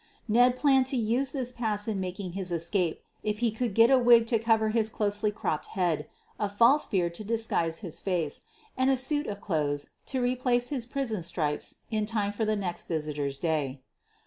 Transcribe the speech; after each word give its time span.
Ned 0.27 0.55
planned 0.55 0.87
to 0.87 0.97
use 0.97 1.31
this 1.31 1.51
pass 1.51 1.87
in 1.87 1.99
making 1.99 2.31
his 2.31 2.51
escape 2.51 3.03
if 3.21 3.37
he 3.37 3.51
could 3.51 3.75
get 3.75 3.91
a 3.91 3.99
wig 3.99 4.25
to 4.29 4.39
cover 4.39 4.69
his 4.69 4.89
closely 4.89 5.29
cropped 5.29 5.67
heaor, 5.75 6.05
a 6.39 6.49
false 6.49 6.87
beard 6.87 7.13
to 7.13 7.23
disguise 7.23 7.81
his 7.85 7.99
face, 7.99 8.47
and 8.75 8.89
a 8.89 8.97
suit 8.97 9.27
of 9.27 9.41
clothes 9.41 9.89
to 10.07 10.19
replace 10.19 10.69
his 10.69 10.87
prison 10.87 11.21
stripes 11.21 11.81
in 11.91 12.07
time 12.07 12.31
for 12.33 12.45
the 12.45 12.55
next 12.55 12.85
visitors' 12.85 13.37
day. 13.37 13.83